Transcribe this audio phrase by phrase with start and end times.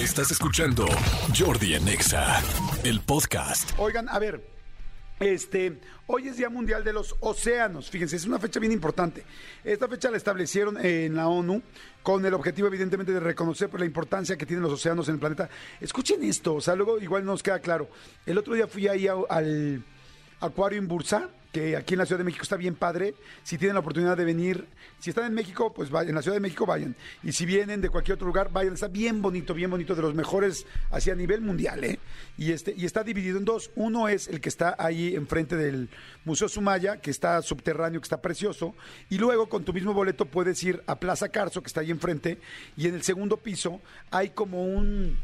[0.00, 0.86] Estás escuchando
[1.38, 2.42] Jordi en Exa,
[2.84, 3.72] el podcast.
[3.76, 4.42] Oigan, a ver,
[5.20, 7.90] este, hoy es Día Mundial de los Océanos.
[7.90, 9.24] Fíjense, es una fecha bien importante.
[9.62, 11.62] Esta fecha la establecieron en la ONU
[12.02, 15.20] con el objetivo, evidentemente, de reconocer pues, la importancia que tienen los océanos en el
[15.20, 15.50] planeta.
[15.82, 17.90] Escuchen esto, o sea, luego igual nos queda claro.
[18.24, 19.84] El otro día fui ahí al
[20.40, 23.14] Acuario en Bursa, que aquí en la Ciudad de México está bien padre.
[23.42, 24.66] Si tienen la oportunidad de venir,
[25.00, 26.94] si están en México, pues vayan, en la Ciudad de México vayan.
[27.22, 28.74] Y si vienen de cualquier otro lugar, vayan.
[28.74, 31.98] Está bien bonito, bien bonito, de los mejores así a nivel mundial, ¿eh?
[32.38, 33.70] Y, este, y está dividido en dos.
[33.74, 35.88] Uno es el que está ahí enfrente del
[36.24, 38.74] Museo Sumaya, que está subterráneo, que está precioso.
[39.08, 42.38] Y luego con tu mismo boleto puedes ir a Plaza Carso, que está ahí enfrente.
[42.76, 43.80] Y en el segundo piso
[44.10, 45.18] hay como un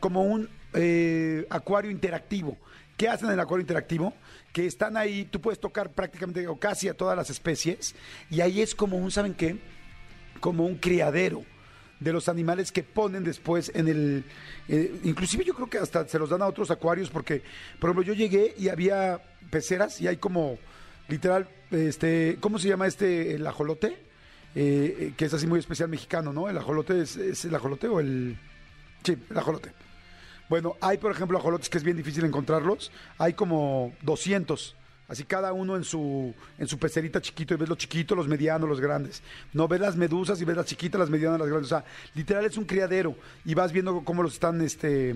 [0.00, 2.56] como un eh, acuario interactivo.
[2.96, 4.14] ¿Qué hacen en el acuario interactivo?
[4.52, 7.94] Que están ahí, tú puedes tocar prácticamente o casi a todas las especies
[8.30, 9.56] y ahí es como un, ¿saben qué?
[10.40, 11.44] Como un criadero
[11.98, 14.24] de los animales que ponen después en el...
[14.68, 17.42] eh, inclusive yo creo que hasta se los dan a otros acuarios porque,
[17.80, 19.20] por ejemplo, yo llegué y había
[19.50, 20.58] peceras y hay como,
[21.08, 23.96] literal, este, ¿cómo se llama este, el ajolote?
[24.54, 26.48] Eh, que es así muy especial mexicano, ¿no?
[26.48, 28.36] El ajolote es, es el ajolote o el...
[29.04, 29.72] Sí, el ajolote.
[30.48, 32.90] Bueno, hay por ejemplo ajolotes que es bien difícil encontrarlos.
[33.18, 34.76] Hay como 200.
[35.06, 38.68] Así cada uno en su, en su pecerita chiquito y ves los chiquitos, los medianos,
[38.68, 39.22] los grandes.
[39.52, 41.70] No ves las medusas y ves las chiquitas, las medianas, las grandes.
[41.70, 45.14] O sea, literal es un criadero y vas viendo cómo los están, este,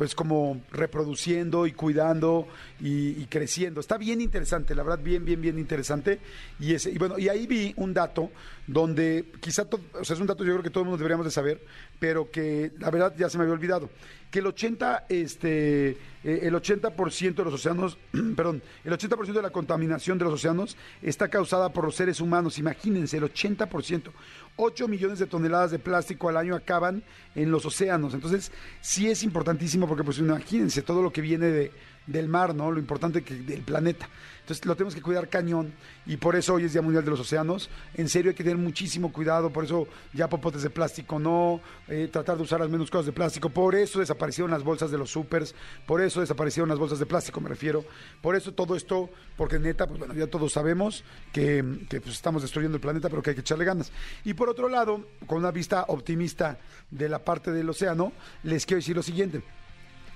[0.00, 2.48] pues como reproduciendo y cuidando
[2.80, 3.82] y, creciendo.
[3.82, 6.20] Está bien interesante, la verdad, bien, bien, bien interesante.
[6.58, 8.30] Y, ese, y bueno, y ahí vi un dato
[8.66, 11.30] donde quizá, o sea, es un dato yo creo que todo el mundo deberíamos de
[11.30, 11.60] saber,
[11.98, 13.90] pero que la verdad ya se me había olvidado.
[14.30, 17.98] Que el 80, este, eh, el 80% de los océanos,
[18.36, 22.58] perdón, el 80% de la contaminación de los océanos está causada por los seres humanos.
[22.58, 24.12] Imagínense, el 80%.
[24.56, 27.02] 8 millones de toneladas de plástico al año acaban
[27.34, 28.14] en los océanos.
[28.14, 31.72] Entonces, sí es importantísimo porque, pues, imagínense todo lo que viene de,
[32.06, 32.70] del mar, ¿no?
[32.70, 34.08] Lo importante que del planeta.
[34.38, 35.72] Entonces, lo tenemos que cuidar cañón
[36.06, 37.68] y por eso hoy es Día Mundial de los Océanos.
[37.94, 39.52] En serio, hay que tener muchísimo cuidado.
[39.52, 43.12] Por eso, ya popotes de plástico no, eh, tratar de usar las menos cosas de
[43.12, 43.50] plástico.
[43.50, 45.56] Por eso desaparecieron las bolsas de los supers.
[45.88, 47.84] Por eso desaparecieron las bolsas de plástico, me refiero.
[48.22, 52.42] Por eso todo esto, porque neta, pues bueno, ya todos sabemos que, que, pues, estamos
[52.42, 53.90] destruyendo el planeta, pero que hay que echarle ganas.
[54.24, 56.60] Y por otro lado, con una vista optimista
[56.92, 58.12] de la parte del océano,
[58.44, 59.42] les quiero decir lo siguiente.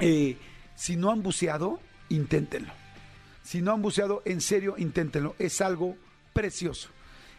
[0.00, 0.36] Eh,
[0.74, 2.72] si no han buceado, inténtenlo.
[3.42, 5.34] Si no han buceado, en serio, inténtenlo.
[5.38, 5.96] Es algo
[6.32, 6.88] precioso.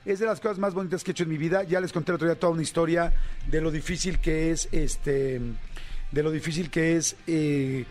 [0.03, 1.63] Es de las cosas más bonitas que he hecho en mi vida.
[1.63, 3.13] Ya les conté el otro día toda una historia
[3.47, 5.39] de lo difícil que es, este,
[6.11, 7.85] de lo difícil que es, eh,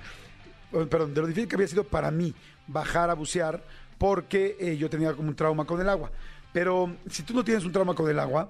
[0.73, 2.35] eh, perdón, de lo difícil que había sido para mí
[2.67, 3.63] bajar a bucear
[3.99, 6.11] porque eh, yo tenía como un trauma con el agua.
[6.53, 8.49] Pero si tú no tienes un trauma con el agua,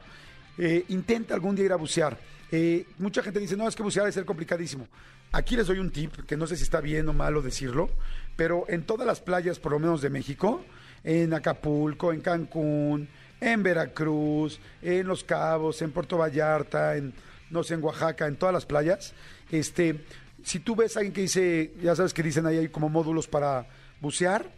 [0.62, 2.19] eh, intenta algún día ir a bucear.
[2.53, 4.87] Eh, mucha gente dice, no, es que bucear es ser complicadísimo.
[5.32, 7.88] Aquí les doy un tip, que no sé si está bien o malo decirlo,
[8.37, 10.62] pero en todas las playas, por lo menos de México,
[11.03, 13.09] en Acapulco, en Cancún,
[13.41, 17.15] en Veracruz, en Los Cabos, en Puerto Vallarta, en,
[17.48, 19.15] no sé, en Oaxaca, en todas las playas,
[19.50, 20.04] este,
[20.44, 23.28] si tú ves a alguien que dice, ya sabes que dicen ahí hay como módulos
[23.28, 23.66] para
[24.03, 24.50] bucear,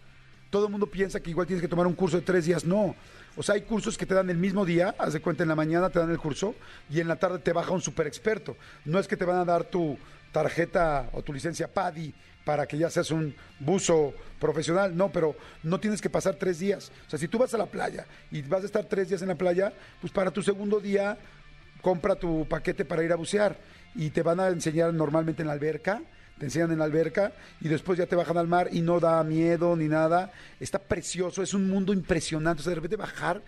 [0.53, 2.63] todo el mundo piensa que igual tienes que tomar un curso de tres días.
[2.67, 2.95] No.
[3.37, 5.57] O sea, hay cursos que te dan el mismo día, haz de cuenta, en la
[5.57, 6.55] mañana te dan el curso
[6.91, 8.55] y en la tarde te baja un super experto.
[8.85, 9.97] No es que te van a dar tu
[10.31, 12.13] tarjeta o tu licencia PADI
[12.45, 16.93] para que ya seas un buzo profesional, no, pero no tienes que pasar tres días.
[17.07, 19.29] O sea, si tú vas a la playa y vas a estar tres días en
[19.29, 21.17] la playa, pues para tu segundo día
[21.81, 23.57] compra tu paquete para ir a bucear
[23.95, 26.03] y te van a enseñar normalmente en la alberca,
[26.43, 29.23] te enseñan en la alberca y después ya te bajan al mar y no da
[29.23, 30.33] miedo ni nada.
[30.59, 32.63] Está precioso, es un mundo impresionante.
[32.63, 33.41] O sea, de repente bajar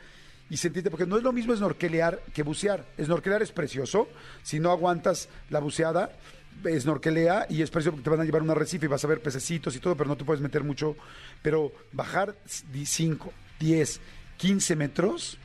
[0.48, 2.84] y sentirte, porque no es lo mismo snorkelear que bucear.
[3.02, 4.06] Snorkelear es precioso,
[4.44, 6.12] si no aguantas la buceada,
[6.64, 9.20] snorkelea y es precioso porque te van a llevar un arrecife y vas a ver
[9.20, 10.94] pececitos y todo, pero no te puedes meter mucho.
[11.42, 14.00] Pero bajar 5, 10,
[14.36, 15.36] 15 metros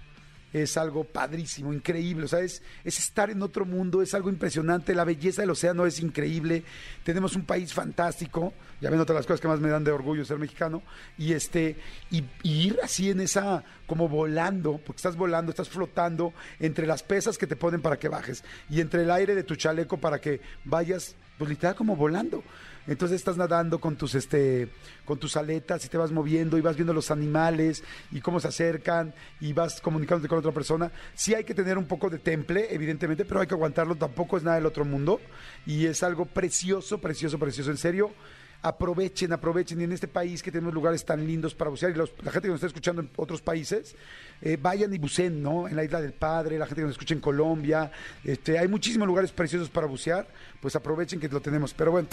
[0.54, 2.28] es algo padrísimo, increíble.
[2.28, 4.96] Sea, es, es estar en otro mundo, es algo impresionante.
[4.96, 6.64] La belleza del océano es increíble.
[7.04, 8.54] Tenemos un país fantástico.
[8.82, 10.82] Ya ven otras las cosas que más me dan de orgullo ser mexicano.
[11.18, 11.76] Y este,
[12.10, 17.38] y ir así en esa, como volando, porque estás volando, estás flotando entre las pesas
[17.38, 20.42] que te ponen para que bajes y entre el aire de tu chaleco para que
[20.66, 22.44] vayas, pues literal como volando.
[22.86, 24.70] Entonces estás nadando con tus este
[25.06, 28.50] con tus aletas y te vas moviendo y vas viendo los animales y cómo se
[28.50, 30.92] acercan y vas comunicándote con otra persona.
[31.16, 34.44] Sí hay que tener un poco de temple, evidentemente, pero hay que aguantarlo, tampoco es
[34.44, 35.22] nada del otro mundo
[35.66, 38.12] y es algo precioso, precioso, precioso, en serio.
[38.62, 39.80] Aprovechen, aprovechen.
[39.82, 42.48] Y en este país que tenemos lugares tan lindos para bucear, y los- la gente
[42.48, 43.96] que nos está escuchando en otros países,
[44.42, 45.68] eh, vayan y buceen, ¿no?
[45.68, 47.92] En la Isla del Padre, la gente que nos escucha en Colombia,
[48.24, 50.28] este, hay muchísimos lugares preciosos para bucear,
[50.62, 51.74] pues aprovechen que lo tenemos.
[51.74, 52.08] Pero bueno,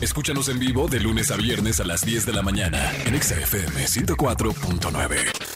[0.00, 3.34] Escúchanos en vivo de lunes a viernes a las 10 de la mañana en Exa
[3.40, 5.47] FM 104.9.